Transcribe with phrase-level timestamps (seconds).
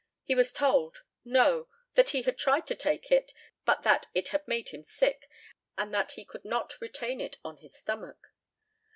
[0.23, 4.47] He was told, "No; that he had tried to take it, but that it had
[4.47, 5.29] made him sick,
[5.77, 8.29] and that he could not retain it on his stomach."